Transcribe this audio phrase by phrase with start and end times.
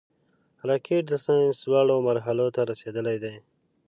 [0.69, 3.35] راکټ د ساینس لوړو مرحلو ته رسېدلی دی